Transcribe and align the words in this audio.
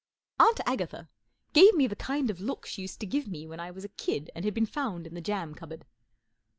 Aunt 0.39 0.59
Agatha 0.65 1.09
gave 1.53 1.75
me 1.75 1.85
the 1.85 1.95
kind 1.95 2.31
of 2.31 2.39
look 2.41 2.65
she 2.65 2.81
used 2.81 2.99
to 3.01 3.05
give 3.05 3.27
me 3.27 3.45
when 3.45 3.59
I 3.59 3.69
was 3.69 3.85
a 3.85 3.89
kid 3.89 4.31
and 4.33 4.43
had 4.43 4.55
been 4.55 4.65
found 4.65 5.05
in 5.05 5.13
the 5.13 5.21
jam 5.21 5.53
cupboard. 5.53 5.85